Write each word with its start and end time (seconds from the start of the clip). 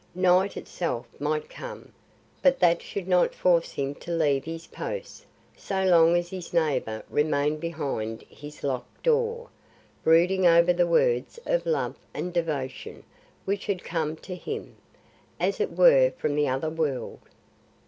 Night 0.15 0.57
itself 0.57 1.05
might 1.19 1.47
come, 1.47 1.93
but 2.41 2.57
that 2.59 2.81
should 2.81 3.07
not 3.07 3.35
force 3.35 3.73
him 3.73 3.93
to 3.93 4.11
leave 4.11 4.45
his 4.45 4.65
post 4.65 5.27
so 5.55 5.83
long 5.83 6.17
as 6.17 6.31
his 6.31 6.53
neighbour 6.53 7.03
remained 7.07 7.59
behind 7.59 8.23
his 8.23 8.63
locked 8.63 9.03
door, 9.03 9.49
brooding 10.03 10.47
over 10.47 10.73
the 10.73 10.87
words 10.87 11.39
of 11.45 11.67
love 11.67 11.95
and 12.15 12.33
devotion 12.33 13.03
which 13.45 13.67
had 13.67 13.83
come 13.83 14.15
to 14.15 14.33
him, 14.35 14.75
as 15.39 15.59
it 15.59 15.69
were 15.71 16.09
from 16.17 16.33
the 16.35 16.47
other 16.47 16.71
world. 16.71 17.19